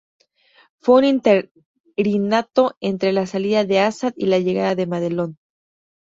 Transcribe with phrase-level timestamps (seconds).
[0.79, 1.05] Fue un
[1.99, 5.37] interinato entre la salida de Asad y la llegada de Madelón.